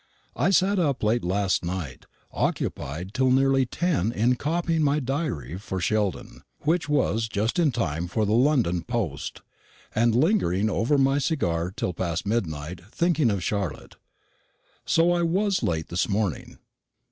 I 0.35 0.49
sat 0.49 0.79
up 0.79 1.03
late 1.03 1.23
last 1.23 1.63
night, 1.63 2.07
occupied 2.31 3.13
till 3.13 3.29
nearly 3.29 3.67
ten 3.67 4.11
in 4.11 4.35
copying 4.35 4.81
my 4.81 4.99
diary 4.99 5.59
for 5.59 5.79
Sheldon 5.79 6.41
which 6.61 6.89
was 6.89 7.27
just 7.29 7.59
in 7.59 7.71
time 7.71 8.07
for 8.07 8.25
the 8.25 8.33
London 8.33 8.81
post 8.81 9.41
and 9.93 10.15
lingering 10.15 10.71
over 10.71 10.97
my 10.97 11.19
cigar 11.19 11.69
till 11.69 11.93
past 11.93 12.25
midnight, 12.25 12.81
thinking 12.89 13.29
of 13.29 13.43
Charlotte. 13.43 13.95
So 14.87 15.11
I 15.11 15.21
was 15.21 15.61
late 15.61 15.89
this 15.89 16.09
morning. 16.09 16.57